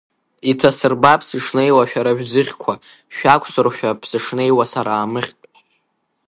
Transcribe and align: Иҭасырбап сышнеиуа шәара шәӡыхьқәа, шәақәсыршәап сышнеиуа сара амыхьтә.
Иҭасырбап 0.51 1.21
сышнеиуа 1.27 1.89
шәара 1.89 2.11
шәӡыхьқәа, 2.17 2.73
шәақәсыршәап 3.15 3.99
сышнеиуа 4.09 4.65
сара 4.73 4.93
амыхьтә. 5.03 5.45